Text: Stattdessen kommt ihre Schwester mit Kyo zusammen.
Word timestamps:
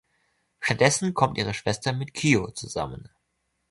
Stattdessen 0.61 1.13
kommt 1.13 1.37
ihre 1.37 1.53
Schwester 1.53 1.93
mit 1.93 2.15
Kyo 2.15 2.49
zusammen. 2.49 3.09